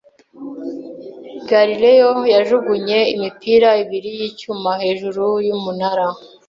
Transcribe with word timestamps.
Galileo 1.49 2.13
yajugunye 2.35 2.99
imipira 3.13 3.69
ibiri 3.83 4.09
yicyuma 4.19 4.71
hejuru 4.83 5.23
yumunara. 5.47 6.07